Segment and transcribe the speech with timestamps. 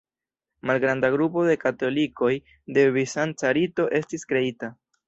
[0.69, 2.33] Malgranda grupo de katolikoj
[2.79, 4.77] de bizanca rito estis kreita.